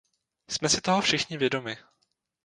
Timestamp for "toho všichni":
0.81-1.37